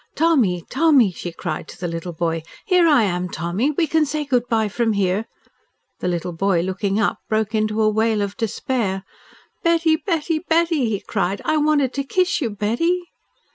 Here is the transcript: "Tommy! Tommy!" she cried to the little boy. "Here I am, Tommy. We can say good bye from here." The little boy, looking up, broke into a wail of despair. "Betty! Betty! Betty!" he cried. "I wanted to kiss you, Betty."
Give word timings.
"Tommy! 0.15 0.63
Tommy!" 0.67 1.11
she 1.11 1.31
cried 1.31 1.67
to 1.67 1.79
the 1.79 1.87
little 1.87 2.11
boy. 2.11 2.41
"Here 2.65 2.87
I 2.87 3.03
am, 3.03 3.29
Tommy. 3.29 3.69
We 3.69 3.85
can 3.85 4.03
say 4.03 4.25
good 4.25 4.47
bye 4.47 4.67
from 4.67 4.93
here." 4.93 5.27
The 5.99 6.07
little 6.07 6.33
boy, 6.33 6.61
looking 6.61 6.99
up, 6.99 7.19
broke 7.29 7.53
into 7.53 7.83
a 7.83 7.87
wail 7.91 8.23
of 8.23 8.35
despair. 8.35 9.03
"Betty! 9.61 9.97
Betty! 9.97 10.39
Betty!" 10.39 10.89
he 10.89 11.01
cried. 11.01 11.39
"I 11.45 11.57
wanted 11.57 11.93
to 11.93 12.03
kiss 12.03 12.41
you, 12.41 12.49
Betty." 12.49 13.11